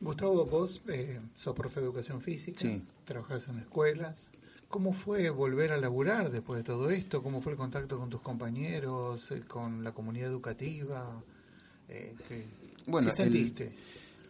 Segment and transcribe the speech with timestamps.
[0.00, 2.68] Gustavo, vos eh, sos profe de educación física,
[3.04, 4.30] trabajás en escuelas.
[4.68, 7.22] ¿Cómo fue volver a laburar después de todo esto?
[7.22, 11.22] ¿Cómo fue el contacto con tus compañeros, eh, con la comunidad educativa?
[11.88, 12.44] Eh, ¿qué,
[12.86, 13.72] bueno, sentiste?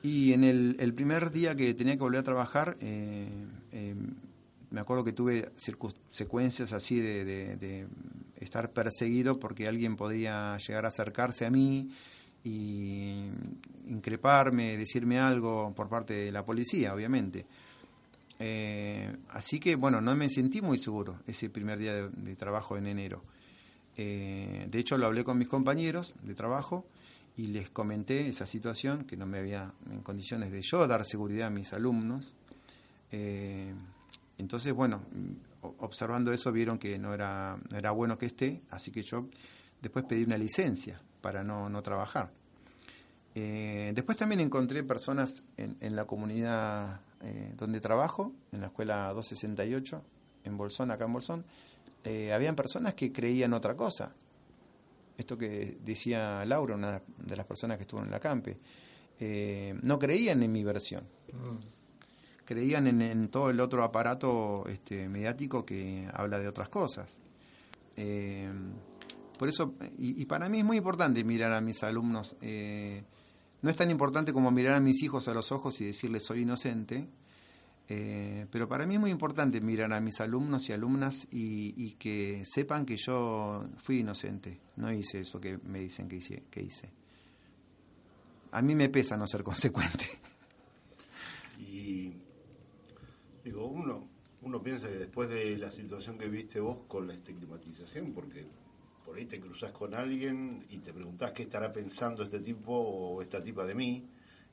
[0.02, 2.77] y en el, primer día que tenía que volver a trabajar,
[4.70, 5.51] me acuerdo que tuve
[6.11, 7.25] secuencias así de,
[7.56, 7.89] de,
[8.37, 11.91] estar perseguido porque alguien podía llegar a acercarse a mí
[12.46, 13.28] y
[13.88, 17.45] increparme, decirme algo por parte de la policía, obviamente.
[18.38, 22.86] Eh, así que, bueno, no me sentí muy seguro ese primer día de, trabajo en
[22.86, 23.25] enero.
[23.97, 26.86] Eh, de hecho, lo hablé con mis compañeros de trabajo
[27.36, 31.48] y les comenté esa situación, que no me había en condiciones de yo dar seguridad
[31.48, 32.33] a mis alumnos.
[33.10, 33.75] Eh,
[34.38, 35.03] entonces, bueno,
[35.78, 39.27] observando eso vieron que no era, no era bueno que esté, así que yo
[39.83, 42.30] después pedí una licencia para no, no trabajar.
[43.34, 49.12] Eh, después también encontré personas en, en la comunidad eh, donde trabajo, en la escuela
[49.12, 50.04] 268,
[50.44, 51.44] en Bolsón, acá en Bolsón,
[52.04, 54.12] eh, habían personas que creían otra cosa.
[55.19, 58.60] Esto que decía Laura, una de las personas que estuvo en la campe,
[59.82, 61.02] no creían en mi versión.
[61.32, 62.44] Mm.
[62.44, 67.19] Creían en, todo el otro aparato este, mediático que habla de otras cosas.
[69.39, 72.37] Por eso, y, para mí es muy importante mirar a mis alumnos.
[72.41, 73.03] Eh,
[73.62, 76.43] no es tan importante como mirar a mis hijos a los ojos y decirles soy
[76.43, 77.09] inocente,
[77.89, 82.43] eh, pero para mí es muy importante mirar a mis alumnos y alumnas y, que
[82.45, 86.44] sepan que yo fui inocente, no hice eso que me dicen que hice.
[86.50, 86.91] Que hice.
[88.53, 90.06] A mí me pesa no ser consecuente.
[91.59, 92.12] Y
[93.44, 94.09] digo, uno,
[94.43, 98.47] uno piensa que después de la situación que viste vos con la estigmatización, porque
[99.06, 103.22] por ahí te cruzas con alguien y te preguntás qué estará pensando este tipo o
[103.22, 104.05] esta tipa de mí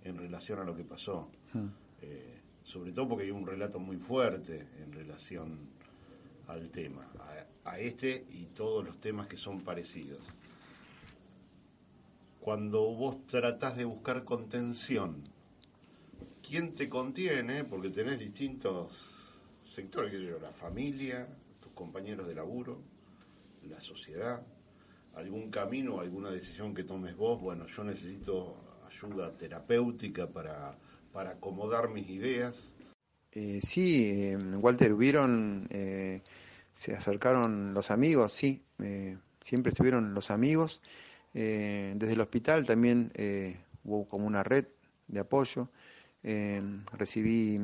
[0.03, 1.31] en relación a lo que pasó.
[1.53, 1.69] Hmm.
[2.01, 5.57] Eh, sobre todo porque hay un relato muy fuerte en relación
[6.47, 7.09] al tema,
[7.65, 10.21] a, este y todos los temas que son parecidos.
[12.39, 15.23] Cuando vos tratás de buscar contención,
[16.47, 17.63] ¿quién te contiene?
[17.63, 18.91] Porque tenés distintos
[19.73, 21.27] sectores, la familia,
[21.59, 22.92] tus compañeros de laburo,
[23.69, 24.41] la sociedad,
[25.15, 28.55] algún camino, alguna decisión que tomes vos, bueno, yo necesito
[28.87, 30.77] ayuda terapéutica para,
[31.11, 32.73] para acomodar mis ideas.
[33.31, 36.21] Eh, sí, eh, Walter, hubieron, eh,
[36.73, 40.81] se acercaron los amigos, sí, eh, siempre estuvieron los amigos.
[41.33, 43.11] desde el hospital también
[43.83, 44.65] hubo como una red
[45.07, 45.67] de apoyo.
[46.23, 47.59] Recibí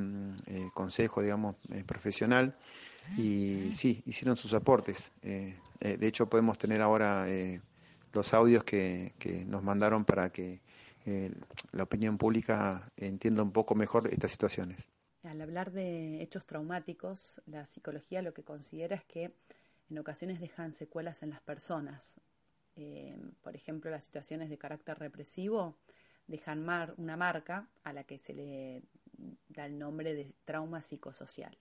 [0.74, 1.56] consejo, digamos,
[1.86, 2.56] profesional
[3.18, 5.12] y sí, hicieron sus aportes.
[5.24, 7.62] Eh, eh, de hecho, podemos tener ahora eh,
[8.14, 10.62] los audios que, que, nos mandaron para que
[11.72, 14.88] la opinión pública entienda un poco mejor estas situaciones.
[15.24, 19.34] Al hablar de hechos traumáticos, la psicología lo que considera es que
[19.90, 22.22] en ocasiones dejan secuelas en las personas.
[23.42, 25.76] por ejemplo, las situaciones de carácter represivo
[26.30, 28.84] dejan mar, una marca a la que se le
[29.50, 31.58] da el nombre de trauma psicosocial.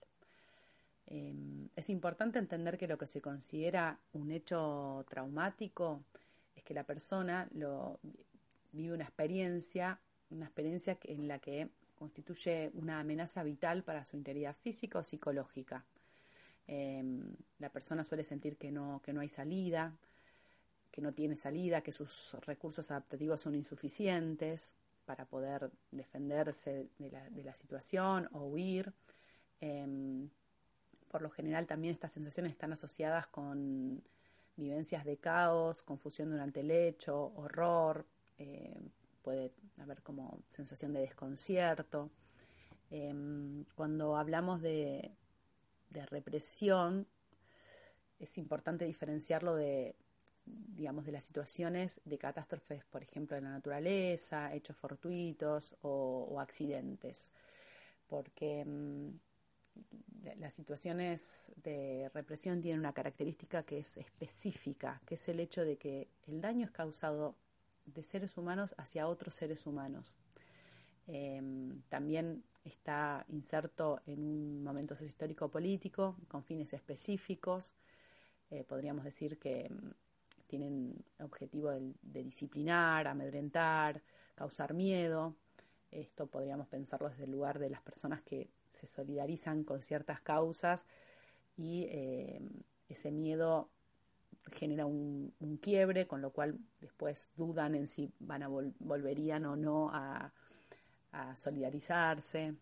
[1.07, 6.03] Em, es importante entender que lo que se considera un hecho traumático
[6.55, 7.99] es que la persona lo,
[8.71, 9.99] vive una experiencia,
[10.29, 15.83] una experiencia en la que constituye una amenaza vital para su integridad física o psicológica.
[16.67, 19.95] Em, la persona suele sentir que no, que no hay salida,
[20.91, 27.55] que no tiene salida, que sus recursos adaptativos son insuficientes para poder defenderse de la,
[27.55, 28.93] situación o huir.
[29.59, 30.29] Em,
[31.09, 34.03] por lo general también estas sensaciones están asociadas con
[34.55, 38.05] vivencias de caos, confusión durante el hecho, horror,
[38.37, 38.79] eh,
[39.23, 42.09] puede haber como sensación de desconcierto.
[42.91, 45.11] Em, cuando hablamos de,
[45.91, 47.07] represión,
[48.19, 49.95] es importante diferenciarlo de,
[50.49, 57.31] digamos, de las situaciones de catástrofes, por ejemplo, de la naturaleza, hechos fortuitos o, accidentes,
[58.07, 59.19] porque em,
[60.37, 65.77] las situaciones de represión tienen una característica que es específica, que es el hecho de
[65.77, 67.35] que el daño es causado
[67.85, 70.17] de seres humanos hacia otros seres humanos.
[71.07, 77.73] Em, también está inserto en un momento histórico político con fines específicos.
[78.51, 79.89] Eh, podríamos decir que mm,
[80.49, 84.01] tienen objetivo de, disciplinar, amedrentar,
[84.35, 85.35] causar miedo.
[85.91, 90.85] Esto podríamos pensarlo desde el lugar de las personas que se solidarizan con ciertas causas
[91.55, 92.49] y em,
[92.87, 93.69] ese miedo
[94.51, 99.89] genera un, quiebre, con lo cual después dudan en si van a volverían o no
[99.93, 100.33] a,
[101.35, 102.53] solidarizarse.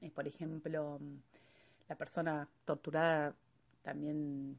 [0.00, 1.00] Eh, por ejemplo,
[1.88, 3.34] la persona torturada
[3.82, 4.58] también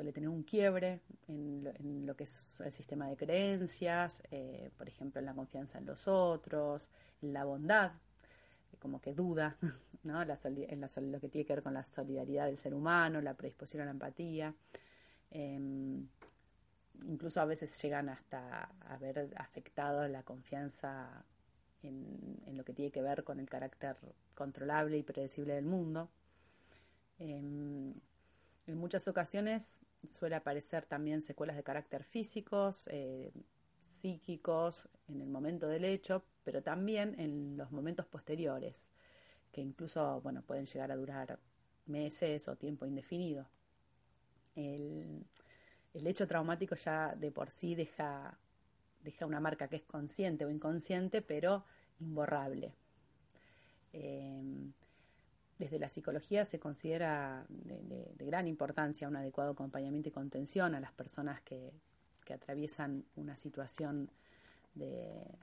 [0.00, 5.18] suele tener un quiebre en lo, que es el sistema de creencias, eh, por ejemplo,
[5.18, 6.88] en la confianza en los otros,
[7.20, 7.92] en la bondad,
[8.78, 9.58] como que duda,
[10.04, 10.22] ¿no?
[10.22, 13.84] en lo que tiene que ver con la solidaridad del ser humano, la predisposición a
[13.84, 14.54] la empatía.
[15.30, 16.08] Em,
[17.04, 21.26] incluso a veces llegan hasta haber afectado la confianza
[21.82, 23.98] en, lo que tiene que ver con el carácter
[24.34, 26.08] controlable y predecible del mundo.
[27.18, 27.92] Em,
[28.66, 33.32] en muchas ocasiones suele aparecer también secuelas de carácter físicos, eh,
[34.00, 38.88] psíquicos en el momento del hecho, pero también en los momentos posteriores,
[39.52, 41.38] que incluso bueno, pueden llegar a durar
[41.86, 43.46] meses o tiempo indefinido
[44.56, 48.38] el, hecho traumático ya de por sí deja,
[49.02, 51.64] deja una marca que es consciente o inconsciente, pero
[52.00, 52.74] imborrable.
[53.92, 54.72] Em,
[55.60, 60.92] desde la psicología se considera de, gran importancia un adecuado acompañamiento y contención a las
[60.92, 61.72] personas que,
[62.30, 64.08] atraviesan una situación
[64.74, 65.36] de,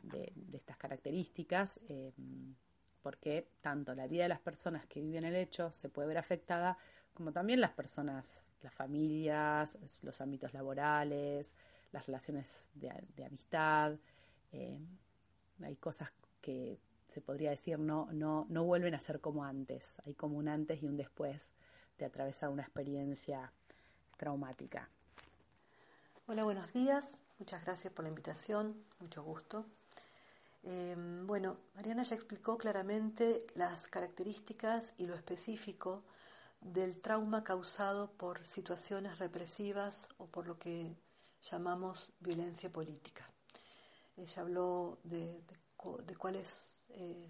[0.54, 2.56] estas características, em,
[3.02, 6.78] porque tanto la vida de las personas que viven el hecho se puede ver afectada,
[7.14, 11.54] como también las personas, las familias, los ámbitos laborales,
[11.92, 13.98] las relaciones de, amistad.
[14.54, 14.80] Eh,
[15.62, 16.10] hay cosas
[16.40, 19.96] que se podría decir no, no, no vuelven a ser como antes.
[20.06, 21.52] Hay como un antes y un después
[21.98, 23.52] de atravesar una experiencia
[24.18, 24.90] traumática.
[26.28, 27.20] Hola, buenos días.
[27.40, 28.76] Muchas gracias por la invitación.
[29.00, 29.66] Mucho gusto.
[30.64, 30.96] Eh,
[31.26, 36.04] bueno, Mariana ya explicó claramente las características y lo específico
[36.62, 40.96] del trauma causado por situaciones represivas o por lo que
[41.50, 43.30] llamamos violencia política.
[44.18, 45.40] Ella habló de,
[46.18, 47.28] cuál es eh,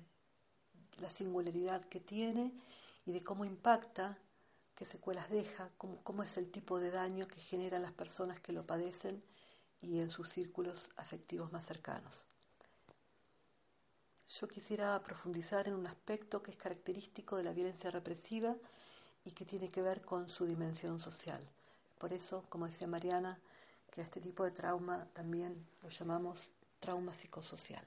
[0.99, 2.53] la singularidad que tiene
[3.05, 4.17] y de cómo impacta,
[4.75, 8.53] qué secuelas deja, cómo, cómo es el tipo de daño que generan las personas que
[8.53, 9.23] lo padecen
[9.81, 12.23] y en sus círculos afectivos más cercanos.
[14.29, 18.55] Yo quisiera profundizar en un aspecto que es característico de la violencia represiva
[19.23, 21.41] y que tiene que ver con su dimensión social.
[21.97, 23.39] Por eso, como decía Mariana,
[23.89, 27.85] que a este tipo de trauma también lo llamamos trauma psicosocial.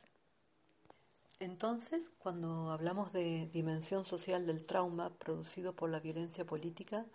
[1.40, 7.06] Entonces, cuando hablamos de dimensión social del trauma producido por la violencia política,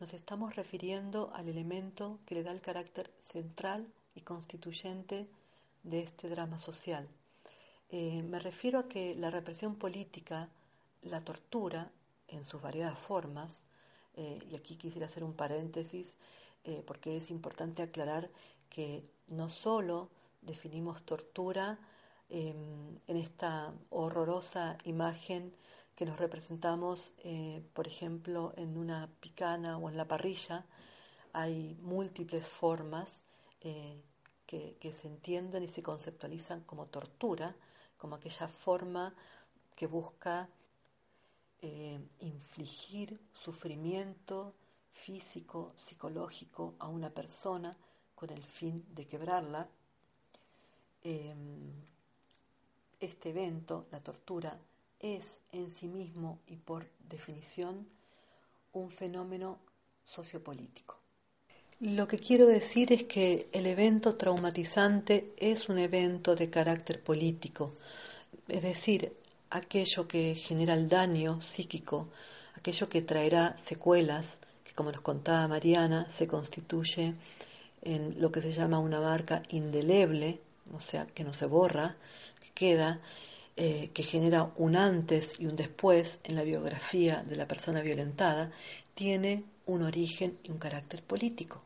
[0.00, 5.28] nos estamos refiriendo al elemento que le da el carácter central y constituyente
[5.82, 7.06] de este drama social.
[7.90, 10.48] Eh, me refiero a que la represión política,
[11.02, 11.90] la tortura,
[12.28, 13.62] en sus variadas formas,
[14.14, 16.16] eh, y aquí quisiera hacer un paréntesis
[16.64, 18.30] eh, porque es importante aclarar
[18.70, 20.08] que no solo
[20.40, 21.78] definimos tortura
[22.28, 25.54] em, en esta horrorosa imagen
[25.94, 30.66] que nos representamos, eh, por ejemplo, en una picana o en la parrilla,
[31.32, 33.20] hay múltiples formas
[33.60, 37.56] que, que se entienden y se conceptualizan como tortura,
[37.96, 39.14] como aquella forma
[39.74, 40.48] que busca
[41.62, 44.54] eh, infligir sufrimiento
[44.92, 47.76] físico, psicológico a una persona
[48.14, 49.68] con el fin de quebrarla.
[53.00, 54.58] Este evento, la tortura,
[54.98, 57.86] es en sí mismo y por definición
[58.72, 59.58] un fenómeno
[60.04, 60.98] sociopolítico.
[61.80, 67.74] Lo que quiero decir es que el evento traumatizante es un evento de carácter político,
[68.48, 69.12] es decir,
[69.50, 72.08] aquello que genera el daño psíquico,
[72.54, 77.14] aquello que traerá secuelas, que como nos contaba Mariana, se constituye
[77.82, 80.40] en lo que se llama una marca indeleble,
[80.72, 81.96] o sea, que no se borra,
[82.56, 83.00] queda,
[83.54, 88.50] eh, que genera un antes y un después en la biografía de la persona violentada,
[88.94, 91.62] tiene un origen y un carácter político.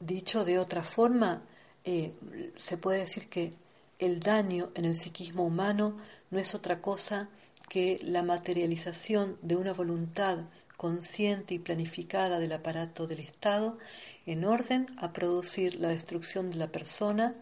[0.00, 1.42] Dicho de otra forma,
[1.84, 2.12] eh,
[2.56, 3.54] se puede decir que
[3.98, 5.96] el daño en el psiquismo humano
[6.30, 7.28] no es otra cosa
[7.68, 10.38] que la materialización de una voluntad
[10.76, 13.78] consciente y planificada del aparato del Estado
[14.26, 17.34] en orden a producir la destrucción de la persona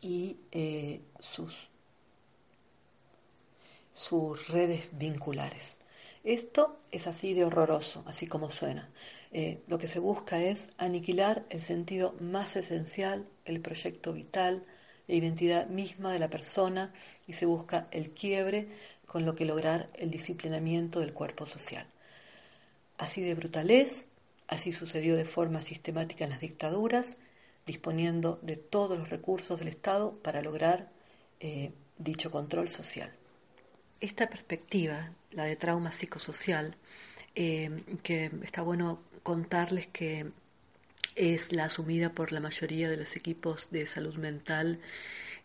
[0.00, 1.00] y eh,
[3.92, 5.78] sus redes vinculares.
[6.24, 8.90] Esto es así de horroroso, así como suena.
[9.32, 14.64] Eh, lo que se busca es aniquilar el sentido más esencial, el proyecto vital,
[15.06, 16.92] la identidad misma de la persona
[17.26, 18.68] y se busca el quiebre
[19.06, 21.86] con lo que lograr el disciplinamiento del cuerpo social.
[22.98, 24.06] Así de brutal es,
[24.48, 27.16] así sucedió de forma sistemática en las dictaduras,
[27.66, 30.88] disponiendo de todos los recursos del Estado para lograr
[31.40, 33.12] eh, dicho control social.
[34.00, 36.76] Esta perspectiva, la de trauma psicosocial,
[37.34, 40.30] eh, que está bueno contarles que
[41.16, 44.80] es la asumida por la mayoría de los equipos de salud mental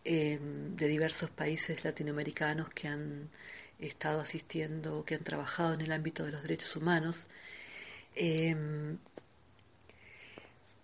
[0.04, 3.30] eh, de diversos países latinoamericanos que han
[3.78, 7.26] estado asistiendo, que han trabajado en el ámbito de los derechos humanos,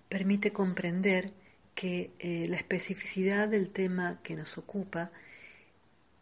[0.08, 1.32] permite comprender
[1.74, 5.10] que eh, la especificidad del tema que nos ocupa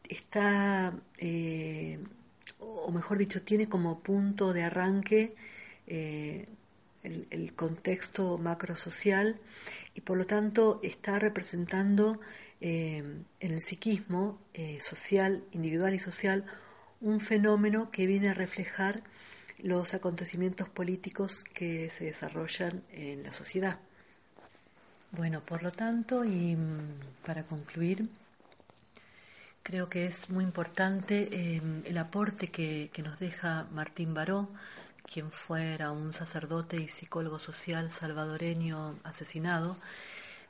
[0.09, 0.95] está,
[2.59, 5.35] o mejor dicho, tiene como punto de arranque
[7.31, 9.38] el, contexto macrosocial
[9.95, 12.21] y por lo tanto está representando
[12.61, 12.99] eh,
[13.40, 16.45] en el psiquismo eh, social, individual y social,
[17.00, 19.02] un fenómeno que viene a reflejar
[19.58, 23.78] los acontecimientos políticos que se desarrollan en la sociedad.
[25.12, 28.08] Bueno, por lo tanto, y mm, para concluir,
[29.62, 34.48] creo que es muy importante eh, el aporte que, que, nos deja Martín Baró
[35.06, 39.76] quien fuera un sacerdote y psicólogo social salvadoreño asesinado,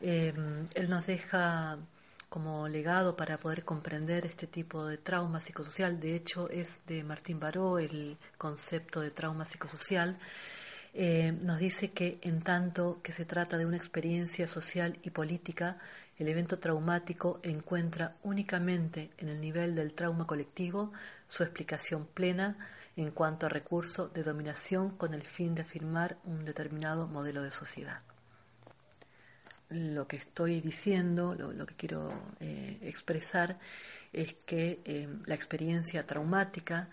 [0.01, 1.79] em, él nos deja
[2.29, 6.01] como legado para poder comprender este tipo de trauma psicosocial.
[6.01, 10.19] De hecho, es de Martín Baró el concepto de trauma psicosocial.
[10.93, 15.79] Eh, nos dice que en tanto que se trata de una experiencia social y política,
[16.19, 20.93] el evento traumático encuentra únicamente en el nivel del trauma colectivo
[21.29, 22.57] su explicación plena
[22.97, 27.51] en cuanto a recurso de dominación con el fin de afirmar un determinado modelo de
[27.51, 28.01] sociedad.
[29.69, 33.59] Lo que estoy diciendo, lo, que quiero eh, expresar,
[34.13, 36.89] es que eh, la experiencia traumática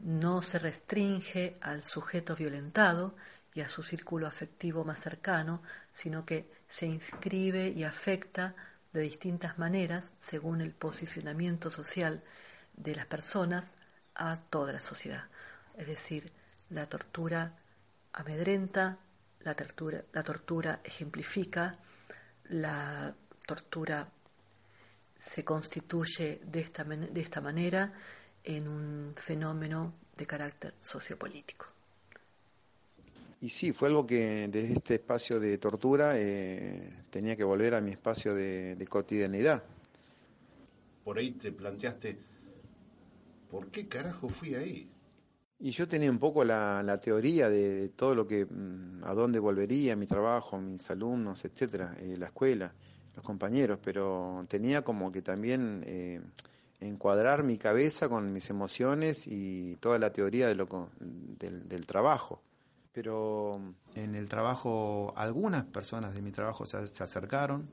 [0.00, 3.14] no se restringe al sujeto violentado
[3.54, 8.54] y a su círculo afectivo más cercano, sino que se inscribe y afecta
[8.92, 12.22] de distintas maneras, según el posicionamiento social
[12.76, 13.74] de las personas,
[14.14, 15.24] a toda la sociedad.
[15.76, 16.32] Es decir,
[16.70, 17.56] la tortura
[18.12, 18.98] amedrenta,
[19.40, 21.78] la tortura, la tortura ejemplifica,
[22.50, 23.14] la
[23.46, 24.08] tortura
[25.18, 27.92] se constituye de esta, de esta manera
[28.44, 31.66] en un fenómeno de carácter sociopolítico.
[33.40, 37.80] Y sí, fue algo que desde este espacio de tortura eh, tenía que volver a
[37.80, 39.62] mi espacio de, cotidianidad.
[41.04, 42.18] Por ahí te planteaste,
[43.50, 44.90] ¿por qué carajo fui ahí?
[45.60, 49.96] Y yo tenía un poco la, teoría de, todo lo que, mm, a dónde volvería,
[49.96, 52.72] mi trabajo, mis alumnos, etcétera, eh, la escuela,
[53.16, 56.20] los compañeros, pero tenía como que también eh,
[56.80, 62.40] encuadrar mi cabeza con mis emociones y toda la teoría de lo, del trabajo
[62.98, 63.60] pero
[63.94, 67.68] en el trabajo algunas personas de mi trabajo se, acercaron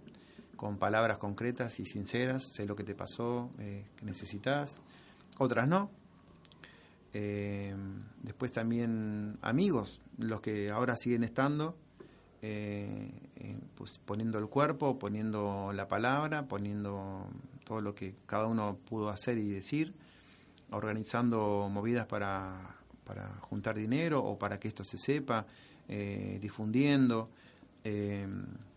[0.55, 4.77] con palabras concretas y sinceras, sé lo que te pasó, eh, que necesitas,
[5.39, 5.89] otras no.
[7.17, 7.73] Eh,
[8.21, 11.77] después también amigos, los que ahora siguen estando,
[12.41, 13.09] eh,
[13.75, 17.29] pues poniendo el cuerpo, poniendo la palabra, poniendo
[17.63, 19.93] todo lo que cada uno pudo hacer y decir,
[20.71, 25.45] organizando movidas para para juntar dinero o para que esto se sepa,
[25.87, 27.29] eh, difundiendo.
[27.83, 28.27] Eh,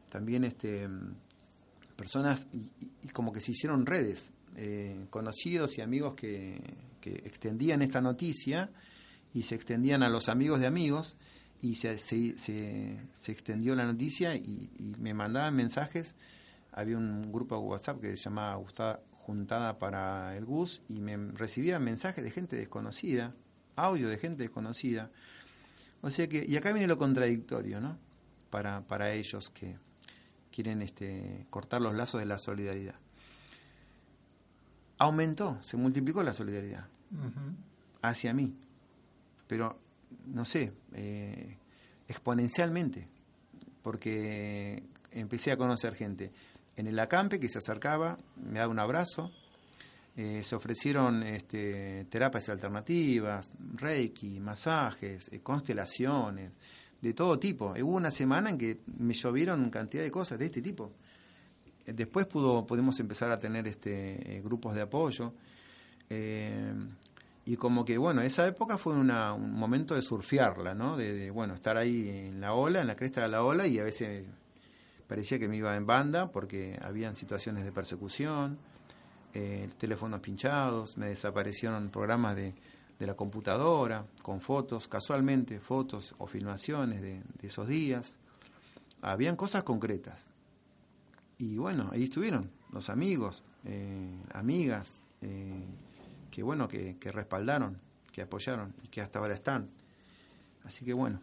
[0.09, 0.87] también este,
[1.97, 6.61] personas, y, como que se hicieron redes, eh, conocidos y amigos que,
[7.03, 8.71] extendían esta noticia
[9.33, 11.17] y se extendían a los amigos de amigos
[11.61, 16.15] y se, se, extendió la noticia y, me mandaban mensajes.
[16.73, 18.63] Había un grupo de WhatsApp que se llamaba
[19.13, 23.35] Juntada para el GUS y me recibían mensajes de gente desconocida
[23.79, 25.11] audio de gente desconocida.
[26.01, 27.99] O sea que, y acá viene lo contradictorio, ¿no?
[28.51, 29.77] Para, para ellos que
[30.51, 32.97] quieren este, cortar los lazos de la solidaridad.
[34.99, 36.87] Aumentó, se multiplicó la solidaridad
[38.03, 38.55] hacia mí,
[39.47, 39.79] pero
[40.27, 41.57] no sé, eh,
[42.07, 43.09] exponencialmente,
[43.83, 46.33] porque empecé a conocer gente
[46.77, 49.33] en el acampe que se acercaba, me daba un abrazo,
[50.17, 56.53] eh, se ofrecieron este, terapias alternativas, reiki, masajes, eh, constelaciones,
[57.01, 57.75] de todo tipo.
[57.81, 60.93] Hubo una semana en que me llovieron cantidad de cosas de este tipo.
[61.89, 65.33] Eh, después pudo, pudimos empezar a tener este, grupos de apoyo.
[66.11, 66.75] Eh,
[67.47, 70.99] y como que, bueno, esa época fue un momento de surfearla, ¿no?
[70.99, 73.85] De, bueno, estar ahí en la ola, en la cresta de la ola, y a
[73.85, 74.27] veces
[75.07, 78.59] parecía que me iba en banda porque habían situaciones de persecución,
[79.33, 82.55] eh, teléfonos pinchados, me desaparecieron programas de,
[82.99, 88.17] la computadora con fotos, casualmente fotos o filmaciones de, esos días.
[89.01, 90.27] Habían cosas concretas.
[91.39, 95.03] Y bueno, ahí estuvieron los amigos, eh, amigas.
[95.23, 95.65] Eh,
[96.31, 97.81] que bueno, que, respaldaron,
[98.13, 99.71] que apoyaron y que hasta ahora están.
[100.65, 101.21] Así que bueno.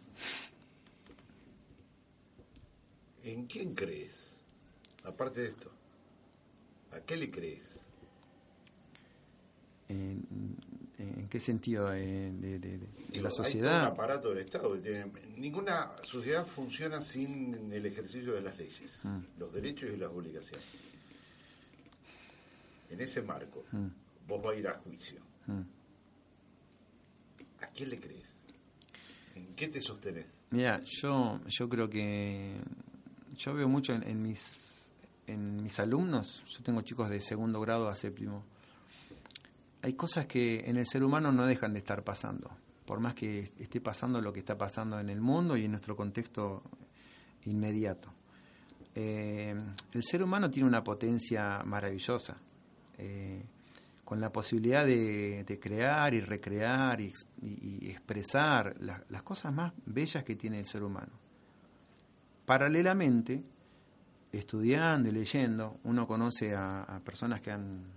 [3.22, 4.32] ¿En quién crees?
[5.04, 5.70] Aparte de esto,
[6.92, 7.76] ¿a qué le crees?
[10.98, 11.90] ¿En, qué sentido?
[11.90, 12.80] ¿De,
[13.14, 13.80] la sociedad?
[13.80, 14.76] Hay un aparato del Estado.
[15.36, 19.18] ninguna sociedad funciona sin el ejercicio de las leyes, mm.
[19.38, 20.66] los derechos y las obligaciones.
[22.90, 23.64] En ese marco.
[23.72, 23.88] Mm
[24.26, 25.20] vos vas a ir a juicio.
[25.46, 25.60] Mm.
[27.62, 28.30] ¿A quién le crees?
[29.34, 30.26] ¿En qué te sostenés?
[30.50, 32.54] Mira, yo, yo creo que
[33.36, 34.92] yo veo mucho en, mis
[35.26, 38.44] en mis alumnos, yo tengo chicos de segundo grado a séptimo,
[39.86, 42.50] hay cosas que en el ser humano no dejan de estar pasando,
[42.84, 45.94] por más que esté pasando lo que está pasando en el mundo y en nuestro
[45.94, 46.64] contexto
[47.44, 48.12] inmediato.
[48.96, 49.54] Eh,
[49.92, 52.36] el ser humano tiene una potencia maravillosa.
[52.98, 53.44] Eh,
[54.04, 57.12] con la posibilidad de, crear y recrear y,
[57.88, 61.12] expresar las cosas más bellas que tiene el ser humano.
[62.44, 63.44] Paralelamente,
[64.32, 67.95] estudiando y leyendo, uno conoce a, personas que han,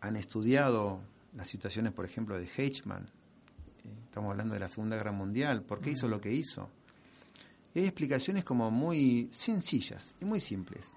[0.00, 1.00] han, estudiado
[1.34, 3.10] las situaciones, por ejemplo, de Heichmann.
[3.84, 5.62] Eh, estamos hablando de la Segunda Guerra Mundial.
[5.62, 6.70] ¿Por qué hizo lo que hizo?
[7.74, 10.92] hay explicaciones como muy sencillas y muy simples.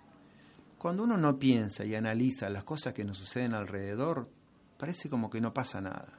[0.78, 4.30] Cuando uno no piensa y analiza las cosas que nos suceden alrededor,
[4.78, 6.14] parece como que no pasa nada.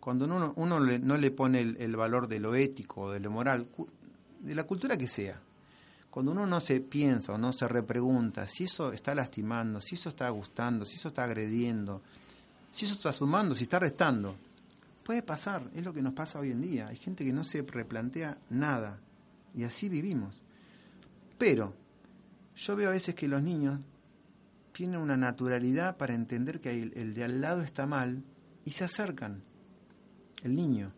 [0.00, 3.66] Cuando uno, uno no le pone el, valor de lo ético o de lo moral,
[4.40, 5.40] de la cultura que sea,
[6.14, 10.10] cuando uno no se piensa o no se repregunta si eso está lastimando, si eso
[10.10, 12.02] está gustando, si eso está agrediendo,
[12.70, 14.36] si eso está sumando, si está restando,
[15.02, 16.86] puede pasar, es lo que nos pasa hoy en día.
[16.86, 19.00] Hay gente que no se replantea nada
[19.56, 20.40] y así vivimos.
[21.36, 21.74] Pero
[22.54, 23.80] yo veo a veces que los niños
[24.70, 28.22] tienen una naturalidad para entender que el, de al lado está mal
[28.64, 29.42] y se acercan.
[30.44, 30.92] El niño.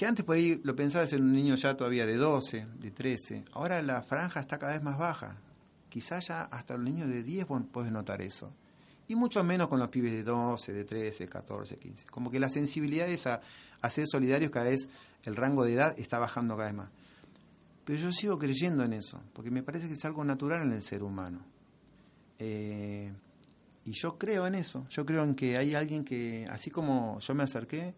[0.00, 3.44] Que antes por ahí lo pensaba ser un niño ya todavía de 12, de 13.
[3.52, 5.36] Ahora la franja está cada vez más baja.
[5.90, 8.50] Quizás ya hasta los niños de 10 puedes notar eso.
[9.08, 12.06] Y mucho menos con los pibes de 12, de 13, 14, 15.
[12.06, 13.42] Como que la sensibilidad a,
[13.82, 14.88] a ser solidarios cada vez,
[15.24, 16.88] el rango de edad está bajando cada vez más.
[17.84, 20.82] Pero yo sigo creyendo en eso, porque me parece que es algo natural en el
[20.82, 21.44] ser humano.
[22.38, 23.12] Eh,
[23.84, 27.34] y yo creo en eso, yo creo en que hay alguien que, así como yo
[27.34, 27.94] me acerqué,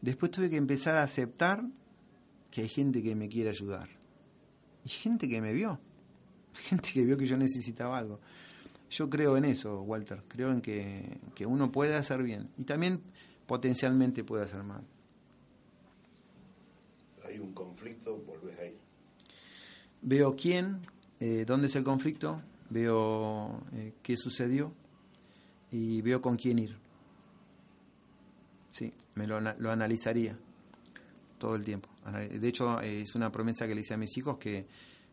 [0.00, 1.64] después tuve que empezar a aceptar
[2.50, 3.88] que hay gente que me quiere ayudar.
[4.84, 5.78] Y gente que me vio,
[6.54, 8.20] gente que vio que yo necesitaba algo.
[8.90, 13.00] Yo creo en eso, Walter, creo en que, que uno puede hacer bien y también
[13.46, 14.82] potencialmente puede hacer mal.
[17.24, 18.76] Hay un conflicto, volvés ahí
[20.02, 20.80] veo quién,
[21.18, 24.72] eh, dónde es el conflicto, veo eh, qué sucedió
[25.70, 26.76] y veo con quién ir.
[28.70, 30.36] Sí, me lo, analizaría
[31.38, 31.88] todo el tiempo.
[32.12, 34.66] De hecho, eh, es una promesa que le hice a mis hijos que,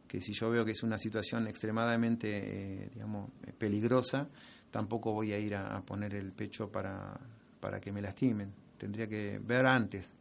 [0.08, 4.28] que si yo veo que es una situación extremadamente, digamos, peligrosa,
[4.72, 7.20] tampoco voy a ir a, poner el pecho para,
[7.60, 8.52] para que me lastimen.
[8.78, 10.12] Tendría que ver antes.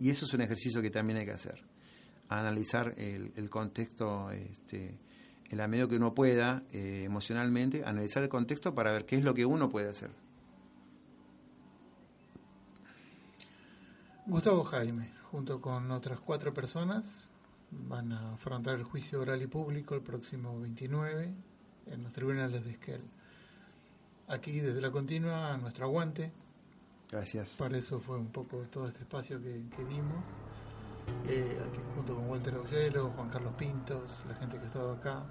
[0.00, 1.62] Y eso es un ejercicio que también hay que hacer
[2.28, 4.98] analizar el, contexto este,
[5.48, 9.24] en la medida que uno pueda eh, emocionalmente, analizar el contexto para ver qué es
[9.24, 10.10] lo que uno puede hacer.
[14.26, 17.28] Gustavo Jaime, junto con otras cuatro personas,
[17.70, 21.32] van a afrontar el juicio oral y público el próximo 29
[21.86, 23.02] en los tribunales de Esquel.
[24.28, 26.32] Aquí desde la continua, nuestro aguante.
[27.10, 27.56] Gracias.
[27.56, 30.24] Para eso fue un poco todo este espacio que dimos.
[31.28, 35.24] Eh, aquí junto con Walter Augelo, Juan Carlos Pintos, la gente que ha estado acá.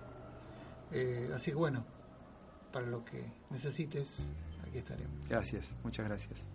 [0.92, 1.86] Eh, así que bueno,
[2.72, 4.20] para lo que necesites,
[4.66, 5.28] aquí estaremos.
[5.28, 6.55] Gracias, muchas gracias.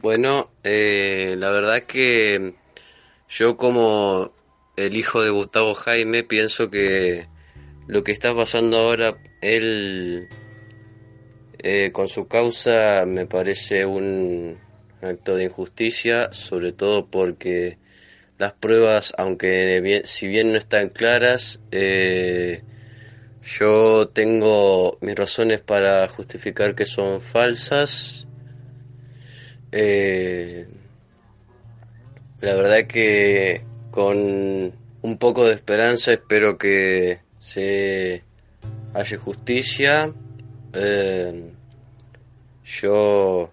[0.00, 2.54] Bueno, eh, la verdad que
[3.28, 4.32] yo como
[4.76, 7.26] el hijo de Gustavo Jaime pienso que
[7.86, 10.28] lo que está pasando ahora, él
[11.92, 14.58] con su causa me parece un,
[15.02, 17.78] acto de injusticia, sobre todo porque
[18.38, 22.62] las pruebas, aunque bien, si bien no están claras, eh,
[23.42, 28.27] Yo tengo mis razones para justificar que son falsas.
[29.72, 30.66] Eh,
[32.40, 38.22] la verdad que con un poco de esperanza espero que se
[38.94, 40.12] haya justicia.
[40.72, 41.52] Eh,
[42.64, 43.50] yo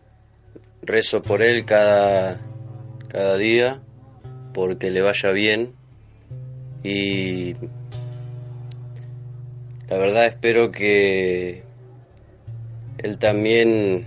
[0.81, 2.41] rezo por él cada,
[3.07, 3.81] cada día
[4.53, 5.73] porque le vaya bien
[6.83, 7.55] y
[9.87, 11.63] la verdad espero que
[12.99, 14.05] él también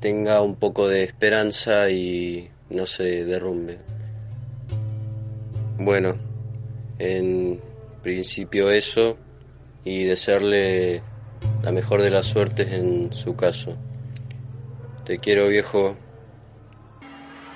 [0.00, 3.78] tenga un poco de esperanza y no se derrumbe.
[5.78, 6.16] Bueno,
[6.98, 7.60] en
[8.02, 9.16] principio eso
[9.84, 11.02] y desearle
[11.62, 13.76] la mejor de las suertes en su caso.
[15.04, 15.96] Te quiero viejo.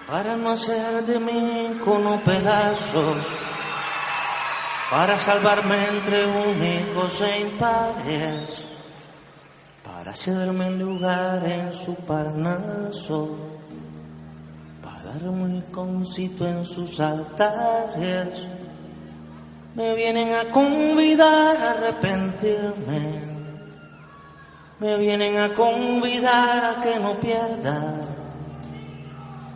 [0.07, 3.27] Para no hacer de mí con pedazos
[4.91, 8.70] para salvarme entre únicos e impares,
[10.01, 13.37] para cederme el lugar en su parnaso,
[14.83, 18.47] para darme concito en sus altares.
[19.75, 23.21] Me vienen a convidar a arrepentirme,
[24.79, 27.97] me vienen a convidar a que no pierda,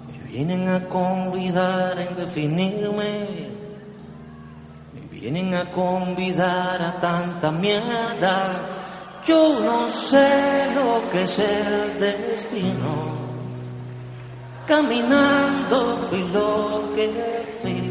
[0.08, 3.54] me vienen a convidar en definirme
[5.24, 8.73] Vienen a convidar a tanta mierda.
[9.26, 13.14] Yo no sé lo que es el destino.
[14.66, 17.08] Caminando fui lo que
[17.62, 17.82] fui.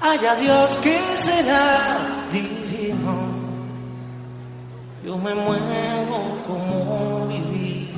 [0.00, 1.78] Haya Dios que será
[2.32, 3.14] divino.
[5.04, 7.90] Yo me muero como viví.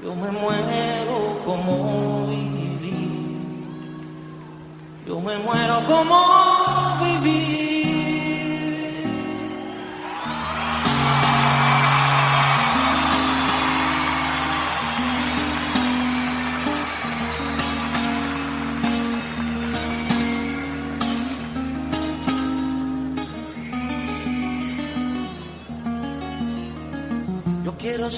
[0.00, 3.36] Yo me muero como viví.
[5.06, 6.20] Yo me muero como
[7.02, 7.63] vivir.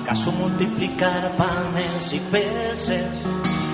[0.00, 3.06] ¿Acaso multiplicar panes y peces?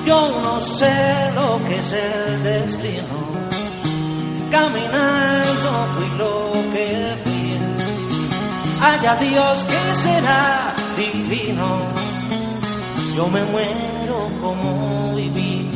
[0.06, 3.32] Yo no sé lo que es el destino
[4.52, 6.88] caminando fui lo que
[7.24, 7.42] fui.
[8.84, 11.68] Haya Dios que será divino.
[13.16, 15.70] Yo me muero como viví.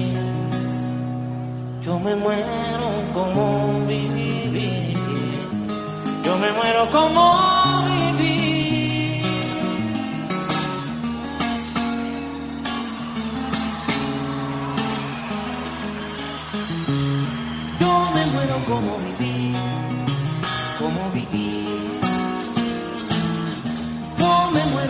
[1.81, 4.95] Yo me muero como viví.
[6.25, 7.23] Yo me muero como
[7.89, 8.36] viví.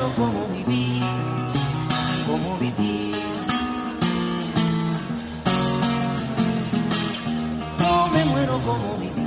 [0.07, 1.01] Muero como viví,
[2.27, 3.13] como viví.
[7.81, 9.27] Yo me muero como viví.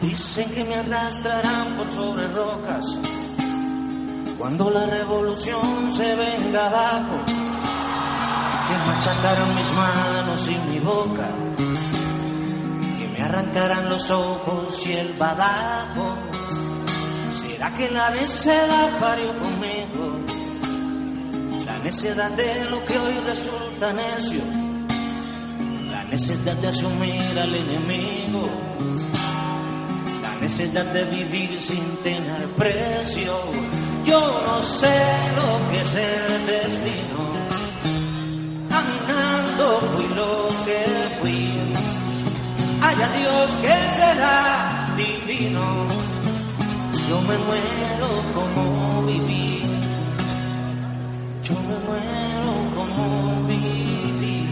[0.00, 3.19] Dicen que me arrastrarán por sobre rocas
[4.40, 7.16] cuando la revolución se venga abajo.
[7.26, 11.28] Que machacarán mis manos y mi boca,
[12.98, 16.16] que me arrancarán los ojos y el badajo.
[17.38, 20.20] ¿Será que la necedad parió conmigo?
[21.66, 24.42] La necedad de lo que hoy resulta necio,
[25.90, 28.48] la necesidad de asumir al enemigo
[30.40, 33.34] necesidad de vivir sin tener precio.
[34.06, 34.98] Yo no sé
[35.36, 37.20] lo que es el destino.
[38.68, 40.80] Caminando fui lo que
[41.20, 41.72] fui.
[42.82, 45.86] Haya Dios que será divino.
[47.08, 49.62] Yo me muero como viví.
[51.42, 54.46] Yo me muero como viví.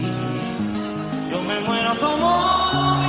[1.31, 3.08] Yo me muero como viví.